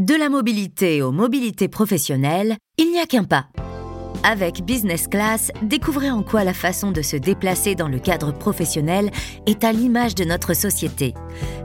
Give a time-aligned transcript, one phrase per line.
[0.00, 3.48] De la mobilité aux mobilités professionnelles, il n'y a qu'un pas.
[4.22, 9.10] Avec Business Class, découvrez en quoi la façon de se déplacer dans le cadre professionnel
[9.44, 11.12] est à l'image de notre société.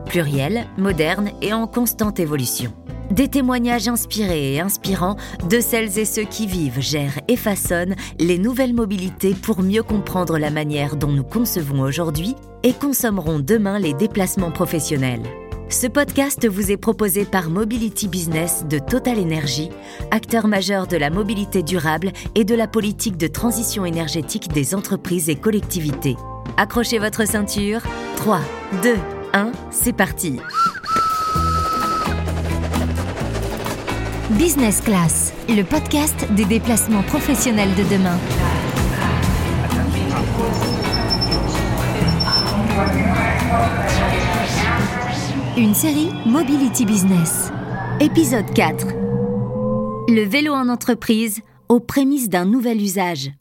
[0.05, 2.73] Plurielle, moderne et en constante évolution.
[3.09, 5.15] Des témoignages inspirés et inspirants
[5.49, 10.37] de celles et ceux qui vivent, gèrent et façonnent les nouvelles mobilités pour mieux comprendre
[10.37, 15.23] la manière dont nous concevons aujourd'hui et consommerons demain les déplacements professionnels.
[15.69, 19.69] Ce podcast vous est proposé par Mobility Business de Total Energy,
[20.11, 25.27] acteur majeur de la mobilité durable et de la politique de transition énergétique des entreprises
[25.27, 26.17] et collectivités.
[26.57, 27.81] Accrochez votre ceinture.
[28.17, 28.41] 3,
[28.83, 28.95] 2,
[29.33, 30.39] 1, c'est parti.
[34.31, 38.19] Business Class, le podcast des déplacements professionnels de demain.
[45.57, 47.49] Une série Mobility Business.
[48.01, 48.87] Épisode 4.
[50.09, 53.31] Le vélo en entreprise aux prémices d'un nouvel usage.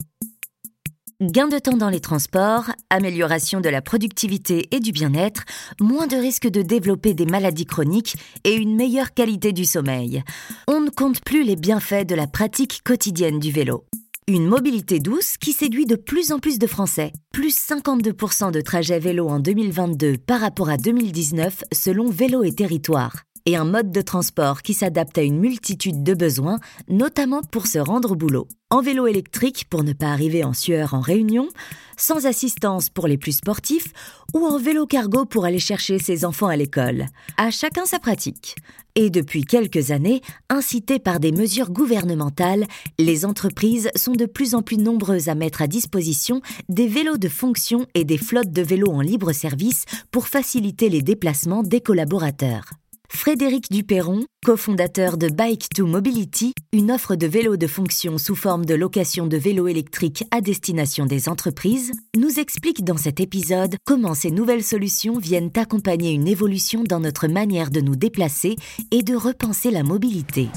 [1.19, 5.43] Gain de temps dans les transports, amélioration de la productivité et du bien-être,
[5.81, 10.23] moins de risques de développer des maladies chroniques et une meilleure qualité du sommeil.
[10.69, 13.83] On ne compte plus les bienfaits de la pratique quotidienne du vélo.
[14.27, 17.13] Une mobilité douce qui séduit de plus en plus de Français.
[17.31, 23.24] Plus 52% de trajets vélo en 2022 par rapport à 2019 selon Vélo et Territoire.
[23.47, 26.57] Et un mode de transport qui s'adapte à une multitude de besoins,
[26.89, 28.47] notamment pour se rendre au boulot.
[28.71, 31.47] En vélo électrique pour ne pas arriver en sueur en réunion,
[31.95, 33.93] sans assistance pour les plus sportifs,
[34.33, 37.05] ou en vélo cargo pour aller chercher ses enfants à l'école.
[37.37, 38.55] À chacun sa pratique.
[38.95, 42.65] Et depuis quelques années, incitées par des mesures gouvernementales,
[42.97, 47.29] les entreprises sont de plus en plus nombreuses à mettre à disposition des vélos de
[47.29, 52.71] fonction et des flottes de vélos en libre service pour faciliter les déplacements des collaborateurs.
[53.09, 58.65] Frédéric Duperron, cofondateur de Bike to Mobility, une offre de vélos de fonction sous forme
[58.65, 64.13] de location de vélos électriques à destination des entreprises, nous explique dans cet épisode comment
[64.13, 68.55] ces nouvelles solutions viennent accompagner une évolution dans notre manière de nous déplacer
[68.91, 70.49] et de repenser la mobilité.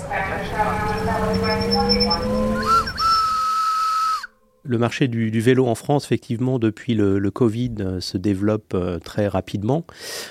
[4.69, 9.27] Le marché du, vélo en France, effectivement, depuis le, Covid, euh, se développe euh, très
[9.27, 9.87] rapidement.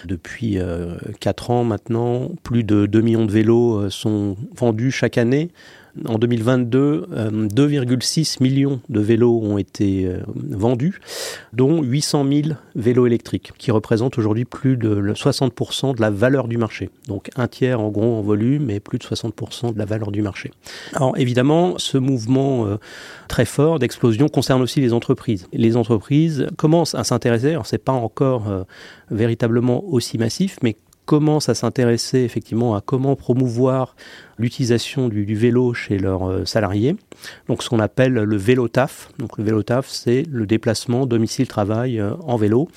[0.06, 5.50] Depuis euh, 4 ans maintenant, plus de 2 millions de vélos sont vendus chaque année
[6.06, 11.00] en 2022, 2,6 euh, millions de vélos ont été euh, vendus,
[11.54, 12.42] dont 800 000
[12.76, 16.90] vélos électriques, qui représentent aujourd'hui plus de 60% de la valeur du marché.
[17.08, 20.22] Donc un tiers en gros en volume et plus de 60% de la valeur du
[20.22, 20.52] marché.
[20.94, 22.78] Alors évidemment, ce mouvement euh,
[23.28, 25.48] très fort d'explosion concerne aussi les entreprises.
[25.54, 28.66] Les entreprises commencent à s'intéresser, alors c'est pas encore
[29.12, 30.76] véritablement aussi massif, mais
[31.08, 33.96] commencent à s'intéresser effectivement à comment promouvoir
[34.38, 36.96] l'utilisation du, vélo chez leurs euh, salariés.
[37.48, 39.10] Donc ce qu'on appelle le vélo taf.
[39.18, 42.68] Donc le vélo taf, c'est le déplacement domicile-travail euh, en vélo.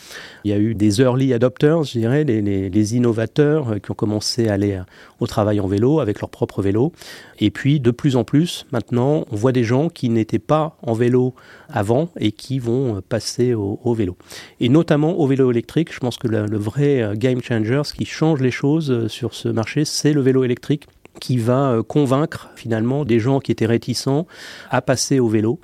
[0.44, 4.48] Il y a eu des early adopters, je dirais, les, innovateurs euh, qui ont commencé
[4.48, 4.80] à aller
[5.19, 6.92] au travail en vélo avec leur propre vélo.
[7.40, 10.94] Et puis de plus en plus, maintenant, on voit des gens qui n'étaient pas en
[10.94, 11.34] vélo
[11.69, 14.16] avant et qui vont passer au, vélo.
[14.60, 18.42] Et notamment au vélo électrique, je pense que le vrai game changer, ce qui change
[18.42, 20.86] les choses sur ce marché, c'est le vélo électrique
[21.20, 24.26] qui va euh, convaincre finalement des gens qui étaient réticents
[24.69, 25.58] à passer au vélo.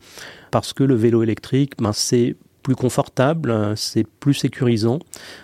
[0.51, 5.01] Parce que le vélo électrique, ben, c'est plus confortable, c'est plus sécurisant,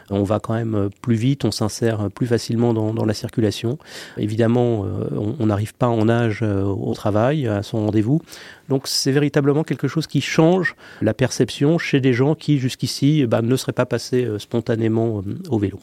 [0.09, 3.79] on va quand même plus vite, on s'insère plus facilement dans, la circulation.
[4.17, 8.23] Évidemment, euh, on n'arrive pas en âge euh, au travail, à son rendez-vous.
[8.71, 13.43] Donc c'est véritablement quelque chose qui change la perception chez des gens qui jusqu'ici ben,
[13.43, 15.79] ne seraient pas passés spontanément au vélo.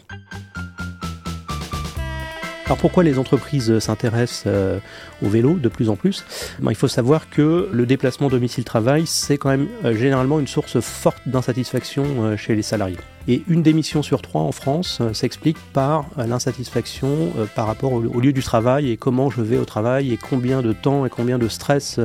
[2.69, 4.77] Alors pourquoi les entreprises s'intéressent euh,
[5.23, 6.23] au vélo de plus en plus?
[6.59, 10.79] Ben, Il faut savoir que le déplacement domicile-travail, c'est quand même euh, généralement une source
[10.79, 12.99] forte d'insatisfaction euh, chez les salariés.
[13.27, 18.41] Et une démission sur trois en France s'explique par l'insatisfaction par rapport au, lieu du
[18.41, 21.99] travail et comment je vais au travail et combien de temps et combien de stress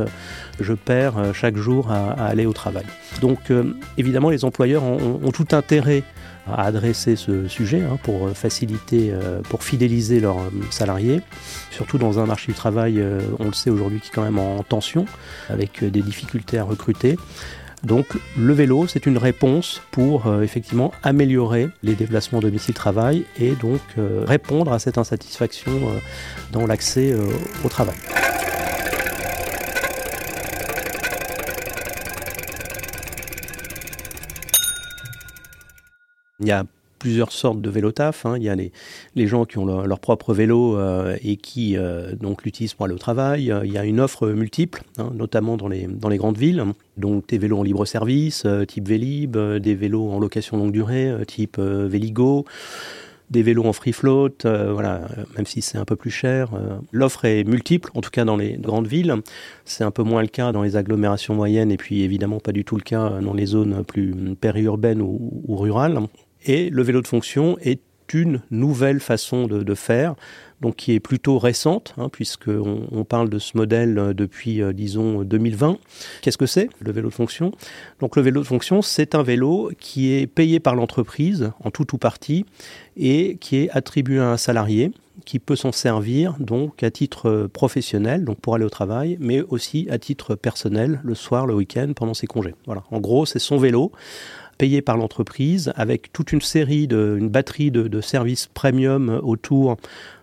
[0.60, 2.84] je perds chaque jour à, aller au travail.
[3.22, 3.38] Donc
[3.96, 6.02] évidemment les employeurs ont tout intérêt
[6.46, 11.20] à adresser ce sujet hein, pour faciliter, euh, pour fidéliser leurs euh, salariés,
[11.70, 14.38] surtout dans un marché du travail, euh, on le sait aujourd'hui, qui est quand même
[14.38, 15.06] en tension,
[15.48, 17.16] avec des difficultés à recruter.
[17.82, 18.06] Donc
[18.38, 23.82] le vélo, c'est une réponse pour effectivement améliorer les déplacements domicile-travail et donc
[24.26, 25.70] répondre à cette insatisfaction
[26.50, 27.14] dans l'accès
[27.62, 27.96] au travail.
[36.40, 36.64] Il y a
[36.98, 38.24] plusieurs sortes de vélos taf.
[38.24, 38.36] Hein.
[38.38, 42.44] Il y a les, gens qui ont leur, propre vélo euh, et qui euh, donc
[42.44, 43.52] l'utilisent pour aller au travail.
[43.64, 46.64] Il y a une offre multiple, hein, notamment dans les, dans les grandes villes.
[46.96, 51.58] Donc des vélos en libre service, type Vélib, des vélos en location longue durée, type
[51.58, 52.46] Véligo
[53.30, 56.50] des vélos en free float, voilà, même si c'est un peu plus cher.
[56.92, 59.14] L'offre est multiple, en tout cas dans les grandes villes.
[59.64, 62.64] C'est un peu moins le cas dans les agglomérations moyennes et puis évidemment pas du
[62.64, 65.98] tout le cas dans les zones plus périurbaines ou, ou rurales.
[66.46, 67.80] Et le vélo de fonction est
[68.14, 70.14] une nouvelle façon de, faire,
[70.60, 74.72] donc qui est plutôt récente, hein, puisqu'on on parle de ce modèle euh, depuis, euh,
[74.72, 75.78] disons, 2020.
[76.22, 77.52] Qu'est-ce que c'est, le vélo de fonction?
[78.00, 81.94] Donc le vélo de fonction, c'est un vélo qui est payé par l'entreprise, en tout
[81.94, 82.46] ou partie,
[82.96, 84.92] et qui est attribué à un salarié
[85.24, 89.86] qui peut s'en servir donc à titre professionnel, donc pour aller au travail, mais aussi
[89.90, 92.54] à titre personnel, le soir, le week-end, pendant ses congés.
[92.66, 92.82] Voilà.
[92.90, 93.92] En gros, c'est son vélo
[94.64, 99.76] payé par l'entreprise avec toute une série de, une batterie de, de services premium autour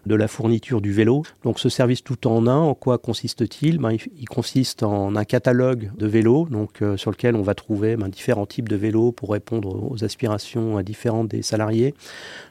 [0.05, 1.23] de la fourniture du vélo.
[1.43, 3.77] Donc ce service tout en un, en quoi consiste-t-il?
[3.77, 7.95] Ben, il, consiste en un catalogue de vélos donc, euh, sur lequel on va trouver
[7.97, 11.93] ben, différents types de vélos pour répondre aux aspirations différentes des salariés.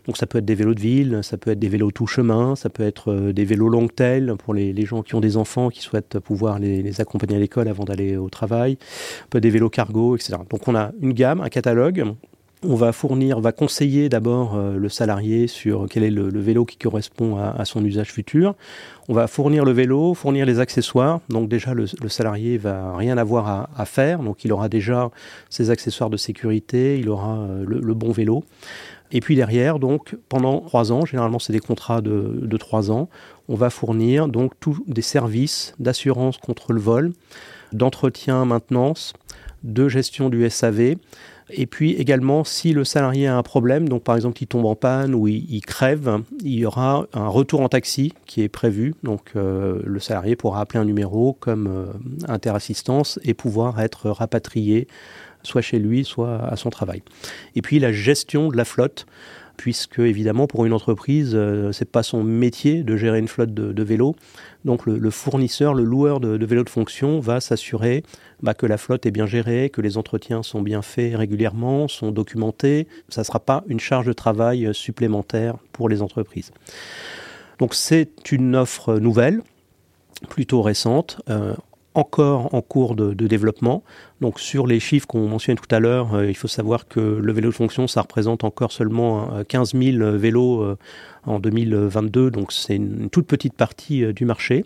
[0.06, 2.56] Donc ça peut être des vélos de ville, ça peut être des vélos tout chemin,
[2.56, 5.69] ça peut être euh, des vélos long tail pour les, gens qui ont des enfants
[5.69, 8.76] qui souhaitent pouvoir les, accompagner à l'école avant d'aller au travail,
[9.29, 10.35] peut être des vélos cargo, etc.
[10.49, 12.14] Donc on a une gamme, un catalogue
[12.62, 16.77] on va fournir, va conseiller d'abord euh, le salarié sur quel est le, vélo qui
[16.77, 18.55] correspond à, son usage futur.
[19.09, 21.21] On va fournir le vélo, fournir les accessoires.
[21.29, 24.21] Donc déjà, le, salarié va rien avoir à, faire.
[24.21, 25.11] Donc il aura déjà
[25.49, 28.45] ses accessoires de sécurité, il aura euh, le, bon vélo.
[29.12, 33.09] Et puis derrière, donc pendant trois ans, généralement c'est des contrats de, trois ans,
[33.49, 37.12] on va fournir donc tous des services d'assurance contre le vol,
[37.73, 39.15] d'entretien, maintenance,
[39.65, 40.95] de gestion du SAV
[41.52, 44.75] et puis également, si le salarié a un problème, donc par exemple il tombe en
[44.75, 48.94] panne ou il, crève, il y aura un retour en taxi qui est prévu.
[49.02, 51.87] Donc euh, le salarié pourra appeler un numéro comme euh,
[52.29, 54.87] interassistance et pouvoir être rapatrié
[55.43, 57.02] soit chez lui, soit à son travail.
[57.56, 59.06] Et puis la gestion de la flotte
[59.61, 63.83] puisque évidemment pour une entreprise, euh, c'est pas son métier de gérer une flotte de,
[63.83, 64.17] vélos.
[64.65, 68.03] Donc le, fournisseur, le loueur de, vélos de fonction va s'assurer
[68.43, 72.11] bah, que la flotte est bien gérée, que les entretiens sont bien faits régulièrement, sont
[72.11, 72.89] documentés.
[73.11, 76.53] Ça ne sera pas une charge de travail supplémentaire pour les entreprises.
[77.59, 79.43] Donc c'est une offre nouvelle,
[80.31, 81.21] plutôt récente.
[81.29, 81.53] Euh,
[81.94, 83.82] encore en cours de, développement.
[84.20, 87.32] Donc sur les chiffres qu'on mentionnait tout à l'heure, euh, il faut savoir que le
[87.32, 90.78] vélo de fonction, ça représente encore seulement 15 euh, 000 vélos euh,
[91.26, 94.64] en 2022, donc c'est une toute petite partie du marché,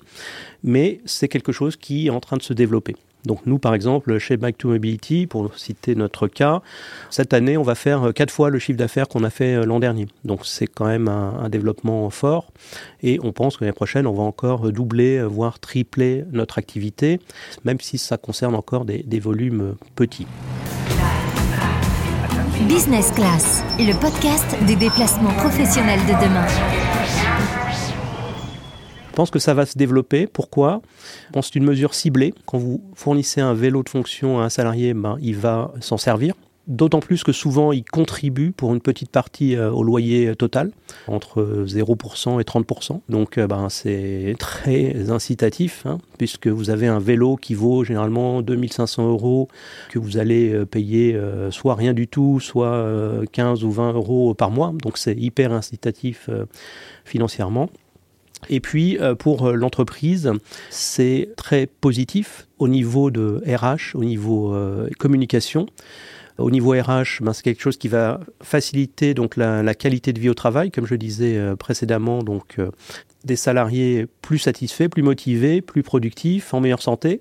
[0.62, 2.94] mais c'est quelque chose qui est en train de se développer.
[3.24, 6.62] Donc nous, par exemple, chez Bike to Mobility, pour citer notre cas,
[7.10, 9.80] cette année, on va faire quatre fois le chiffre d'affaires qu'on a fait euh, l'an
[9.80, 10.06] dernier.
[10.24, 12.50] Donc c'est quand même un, développement fort.
[13.02, 17.20] Et on pense que l'année prochaine, on va encore doubler, voire tripler notre activité,
[17.64, 20.26] même si ça concerne encore des volumes petits.
[22.68, 27.03] Business Class, le podcast des déplacements professionnels de demain.
[29.14, 30.26] Je pense que ça va se développer.
[30.26, 30.82] Pourquoi?
[31.40, 32.34] C'est une mesure ciblée.
[32.46, 36.34] Quand vous fournissez un vélo de fonction à un salarié, ben, il va s'en servir.
[36.66, 40.72] D'autant plus que souvent, il contribue pour une petite partie euh, au loyer total,
[41.06, 43.02] entre 0% et 30%.
[43.08, 48.42] Donc, euh, ben, c'est très incitatif, hein, puisque vous avez un vélo qui vaut généralement
[48.42, 49.46] 2500 euros,
[49.90, 51.16] que vous allez euh, payer
[51.50, 52.84] soit rien du tout, soit
[53.30, 54.72] 15 ou 20 euros par mois.
[54.82, 56.28] Donc, c'est hyper incitatif
[57.04, 57.68] financièrement.
[58.48, 60.32] Et puis euh, pour euh, l'entreprise,
[60.70, 65.66] c'est très positif au niveau de RH, au niveau euh, communication.
[66.36, 70.28] Au niveau RH, ben, c'est quelque chose qui va faciliter donc la, qualité de vie
[70.28, 72.58] au travail, comme je disais précédemment, donc
[73.24, 77.20] des salariés plus satisfaits, plus motivés, plus productifs, en meilleure santé.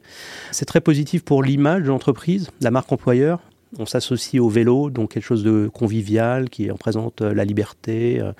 [0.49, 3.39] C'est très positif pour l'image de l'entreprise, la marque employeur,
[3.79, 8.31] on s'associe au vélo, donc quelque chose de convivial qui représente euh, la liberté, euh,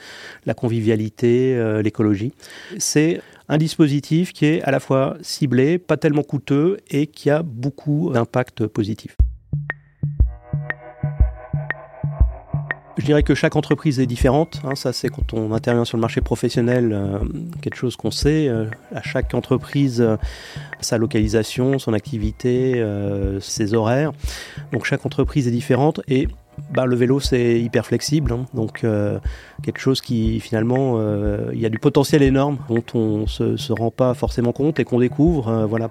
[0.45, 2.33] la convivialité, euh, l'écologie.
[2.77, 7.43] C'est un dispositif qui est à la fois ciblé, pas tellement coûteux et qui a
[7.43, 9.15] beaucoup d'impact positif.
[12.97, 14.61] Je dirais que chaque entreprise est différente.
[14.63, 17.17] Hein, ça, c'est quand on intervient sur le marché professionnel, euh,
[17.61, 18.47] quelque chose qu'on sait.
[18.47, 20.17] Euh, à chaque entreprise, euh,
[20.79, 22.83] sa localisation, son activité,
[23.39, 24.11] ses horaires.
[24.71, 26.27] Donc chaque entreprise est différente et
[26.71, 28.31] bah, le vélo, c'est hyper flexible.
[28.31, 28.45] Hein.
[28.53, 28.85] donc
[29.63, 30.99] quelque chose qui finalement,
[31.51, 34.83] il y a du potentiel énorme dont on se, se rend pas forcément compte et
[34.83, 35.87] qu'on découvre, voilà,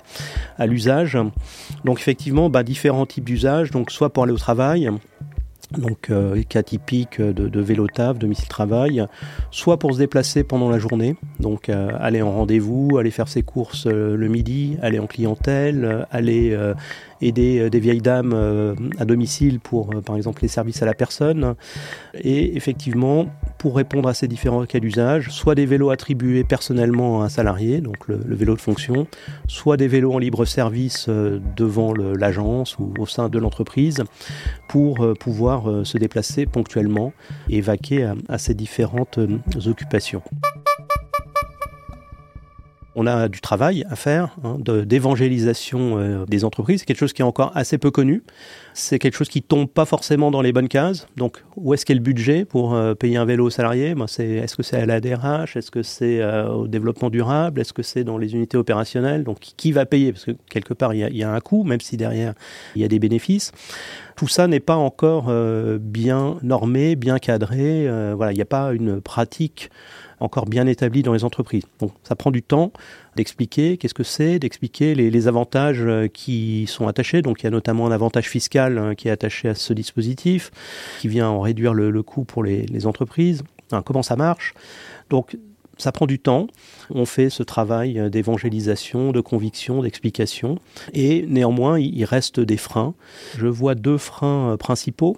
[0.58, 1.18] à l'usage.
[1.84, 3.70] Donc effectivement, bah, différents types d'usages.
[3.70, 4.90] Donc soit pour aller au travail
[5.78, 9.06] donc euh, cas typique de, de vélo taf, domicile travail,
[9.50, 13.42] soit pour se déplacer pendant la journée, donc euh, aller en rendez-vous, aller faire ses
[13.42, 16.56] courses euh, le midi, aller en clientèle, aller
[17.22, 20.86] aider euh, des vieilles dames euh, à domicile pour, euh, par exemple, les services à
[20.86, 21.54] la personne.
[22.14, 23.26] Et effectivement,
[23.62, 27.80] pour répondre à ces différents cas d'usage, soit des vélos attribués personnellement à un salarié,
[27.80, 29.06] donc le, vélo de fonction,
[29.46, 34.02] soit des vélos en libre service devant l'agence ou au sein de l'entreprise
[34.66, 37.12] pour pouvoir se déplacer ponctuellement
[37.48, 39.20] et vaquer à ces différentes
[39.64, 40.22] occupations.
[42.94, 46.80] On a du travail à faire, hein, d'évangélisation euh, des entreprises.
[46.80, 48.22] C'est quelque chose qui est encore assez peu connu.
[48.74, 51.06] C'est quelque chose qui tombe pas forcément dans les bonnes cases.
[51.16, 53.94] Donc, où est-ce qu'est le budget pour euh, payer un vélo aux salariés?
[53.94, 57.60] Ben, Est-ce que c'est à la DRH Est-ce que c'est euh, au développement durable?
[57.60, 59.24] Est-ce que c'est dans les unités opérationnelles?
[59.24, 60.12] Donc, qui va payer?
[60.12, 62.34] Parce que quelque part, il y, a, un coût, même si derrière,
[62.74, 63.52] il y a des bénéfices.
[64.16, 65.32] Tout ça n'est pas encore
[65.80, 67.88] bien normé, bien cadré.
[68.14, 69.70] voilà, il n'y a pas une pratique
[70.22, 71.64] encore bien établi dans les entreprises.
[71.80, 72.72] Donc ça prend du temps
[73.16, 77.22] d'expliquer qu'est-ce que c'est, d'expliquer les, avantages euh, qui sont attachés.
[77.22, 80.50] Donc il y a notamment un avantage fiscal hein, qui est attaché à ce dispositif,
[81.00, 83.42] qui vient en réduire le, coût pour les, entreprises.
[83.84, 84.54] comment ça marche?
[85.10, 85.36] Donc
[85.78, 86.46] ça prend du temps.
[86.90, 90.58] On fait ce travail d'évangélisation, de conviction, d'explication.
[90.92, 92.94] Et néanmoins, il reste des freins.
[93.38, 95.16] Je vois deux freins euh, principaux.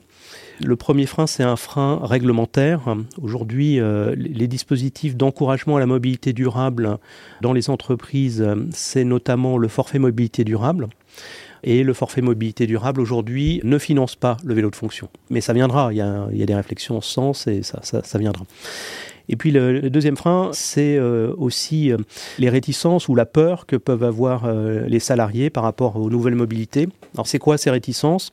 [0.60, 2.96] Le premier frein, c'est un frein réglementaire.
[3.20, 6.98] Aujourd'hui, euh, les dispositifs d'encouragement à la mobilité durable
[7.40, 10.88] dans les entreprises, c'est notamment le forfait mobilité durable.
[11.66, 15.08] Et le forfait mobilité durable aujourd'hui ne finance pas le vélo de fonction.
[15.30, 18.44] Mais ça viendra, il y a, des réflexions en ce sens et ça, ça viendra.
[19.28, 21.96] Et puis le, deuxième frein, c'est euh, aussi euh,
[22.38, 26.34] les réticences ou la peur que peuvent avoir euh, les salariés par rapport aux nouvelles
[26.34, 26.88] mobilités.
[27.14, 28.32] Alors c'est quoi ces réticences?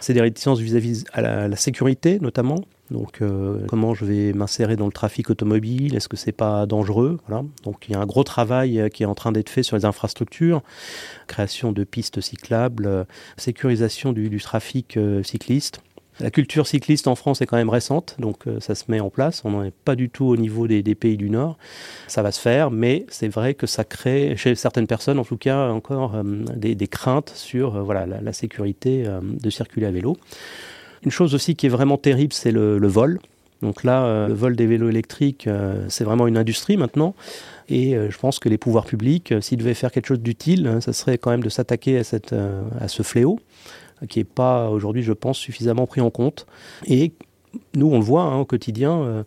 [0.00, 2.56] C'est des réticences vis-à-vis à la, sécurité notamment.
[2.90, 3.20] Donc
[3.66, 5.96] comment je vais m'insérer dans le trafic automobile?
[5.96, 7.18] Est-ce que c'est pas dangereux?
[7.26, 7.42] Voilà.
[7.64, 9.84] Donc il y a un gros travail qui est en train d'être fait sur les
[9.84, 10.62] infrastructures,
[11.26, 15.80] création de pistes cyclables, sécurisation du trafic cycliste.
[16.18, 19.10] La culture cycliste en France est quand même récente, donc euh, ça se met en
[19.10, 19.42] place.
[19.44, 21.58] On n'en est pas du tout au niveau des, pays du Nord.
[22.08, 25.36] Ça va se faire, mais c'est vrai que ça crée, chez certaines personnes en tout
[25.36, 26.22] cas, encore euh,
[26.56, 30.16] des, craintes sur euh, la, sécurité de circuler à vélo.
[31.04, 33.20] Une chose aussi qui est vraiment terrible, c'est le, vol.
[33.62, 35.48] Donc là, le vol des vélos électriques,
[35.88, 37.14] c'est vraiment une industrie maintenant.
[37.68, 40.92] Et je pense que les pouvoirs publics, s'ils devaient faire quelque chose d'utile, hein, ça
[40.92, 42.02] serait quand même de s'attaquer à,
[42.80, 43.38] à ce fléau
[44.08, 46.46] qui n'est pas aujourd'hui, je pense, suffisamment pris en compte.
[46.86, 47.12] Et
[47.74, 49.22] nous, on le voit hein, au quotidien, euh,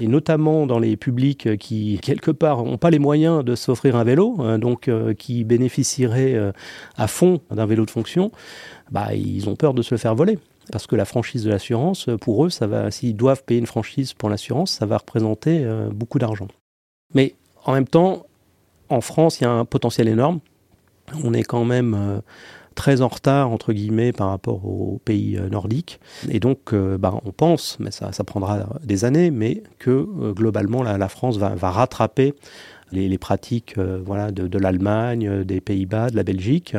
[0.00, 4.04] et notamment dans les publics qui, quelque part, n'ont pas les moyens de s'offrir un
[4.04, 6.52] vélo, hein, donc euh, qui bénéficieraient euh,
[6.96, 8.30] à fond d'un vélo de fonction,
[8.90, 10.38] bah, ils ont peur de se le faire voler.
[10.70, 14.14] Parce que la franchise de l'assurance, pour eux, ça va, s'ils doivent payer une franchise
[14.14, 16.46] pour l'assurance, ça va représenter beaucoup d'argent.
[17.14, 18.26] Mais en même temps,
[18.88, 20.38] en France, il y a un potentiel énorme.
[21.24, 22.22] On est quand même
[22.72, 26.00] très en retard, entre guillemets, par rapport aux pays euh, nordiques.
[26.28, 30.82] Et donc, euh, bah, on pense, mais ça, prendra des années, mais que euh, globalement,
[30.82, 32.34] la, France va, rattraper
[32.92, 36.76] les, pratiques voilà, de, l'Allemagne, des Pays-Bas, de la Belgique.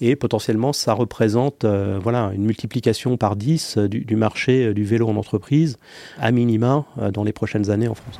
[0.00, 5.78] Et potentiellement, ça représente voilà, une multiplication par 10 du marché du vélo en entreprise,
[6.18, 8.18] à minima, dans les prochaines années en France.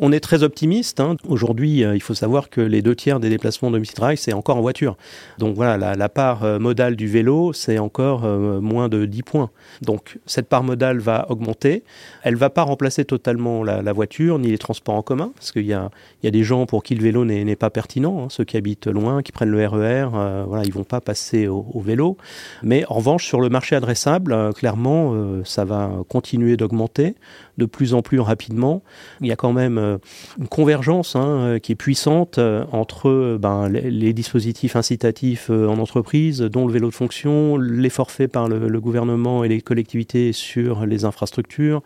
[0.00, 1.00] On est très optimiste.
[1.00, 1.16] Hein.
[1.26, 4.56] Aujourd'hui, euh, il faut savoir que les deux tiers des déplacements de travail, c'est encore
[4.56, 4.96] en voiture.
[5.38, 9.50] Donc voilà, la, part euh, modale du vélo, c'est encore euh, moins de 10 points.
[9.82, 11.82] Donc cette part modale va augmenter.
[12.22, 15.66] Elle ne va pas remplacer totalement la, voiture ni les transports en commun, parce qu'il
[15.66, 15.90] y a,
[16.22, 18.24] des gens pour qui le vélo n'est pas pertinent.
[18.24, 18.26] Hein.
[18.30, 21.66] Ceux qui habitent loin, qui prennent le RER, e voilà, ils vont pas passer au,
[21.72, 22.16] au, vélo.
[22.62, 25.14] Mais en revanche, sur le marché adressable, clairement,
[25.44, 27.14] ça va continuer d'augmenter
[27.56, 28.82] de plus en plus rapidement.
[29.20, 29.98] Il y a quand même euh,
[30.38, 36.40] une convergence hein, euh, qui est puissante euh, entre ben, les, dispositifs incitatifs en entreprise,
[36.40, 41.04] dont le vélo de fonction, les forfaits par le, gouvernement et les collectivités sur les
[41.04, 41.82] infrastructures,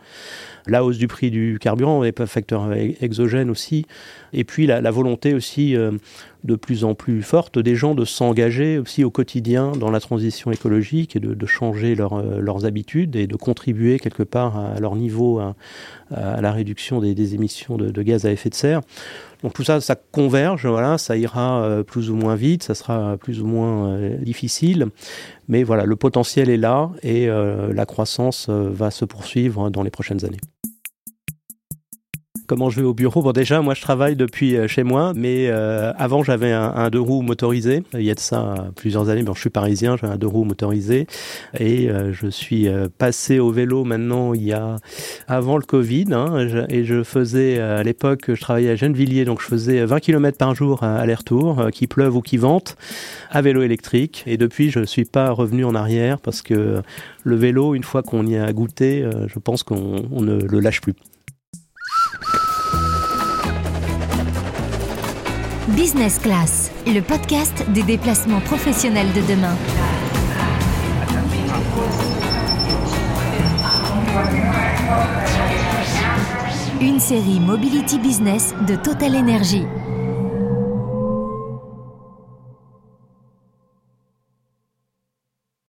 [0.67, 3.85] la hausse du prix du carburant, et pas facteur exogène aussi,
[4.31, 5.75] et puis la, volonté aussi
[6.43, 10.51] de plus en plus forte des gens de s'engager aussi au quotidien dans la transition
[10.51, 15.55] écologique et de, changer leurs habitudes et de contribuer quelque part à leur niveau à,
[16.41, 18.81] la réduction des, émissions de, gaz à effet de serre.
[19.43, 23.17] Donc tout ça, ça converge, voilà, ça ira euh, plus ou moins vite, ça sera
[23.17, 24.87] plus ou moins euh, difficile,
[25.49, 29.91] mais voilà, le potentiel est là et euh, la croissance va se poursuivre dans les
[29.91, 30.39] prochaines années
[32.53, 33.23] comment je vais au bureau.
[33.23, 36.99] Bon, déjà, moi, je travaille depuis euh, chez moi, mais euh, avant, j'avais un, deux
[36.99, 37.81] roues motorisé.
[37.93, 39.23] Il y a de ça plusieurs années.
[39.23, 41.07] Bon, je suis parisien, j'ai un deux roues motorisé,
[41.59, 42.67] et je suis
[42.99, 44.35] passé au vélo maintenant.
[44.35, 44.75] Il y a
[45.27, 49.47] avant le Covid, hein, et je faisais à l'époque, je travaillais à Gennevilliers, donc je
[49.47, 52.75] faisais 20 km par jour aller-retour, qu'il pleuve ou qu'il vente,
[53.31, 54.23] à vélo électrique.
[54.27, 56.83] Et depuis, je suis pas revenu en arrière parce que
[57.23, 60.93] le vélo, une fois qu'on y a goûté, je pense qu'on ne le lâche plus.
[65.75, 69.55] Business Class, le podcast des déplacements professionnels de demain.
[76.79, 79.65] Une série Mobility Business de Total Energy.